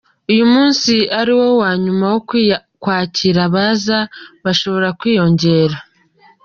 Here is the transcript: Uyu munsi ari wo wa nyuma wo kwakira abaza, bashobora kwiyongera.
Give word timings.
Uyu 0.31 0.45
munsi 0.53 0.93
ari 1.19 1.33
wo 1.39 1.47
wa 1.61 1.71
nyuma 1.83 2.05
wo 2.13 2.19
kwakira 2.81 3.39
abaza, 3.47 3.99
bashobora 4.43 4.87
kwiyongera. 4.99 5.77